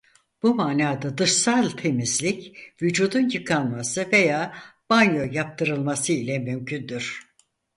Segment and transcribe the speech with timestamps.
[0.43, 4.53] Bu manada dışsal temizlik vücudun yıkanması veya
[4.89, 7.21] banyo yaptırılması ile mümkündür.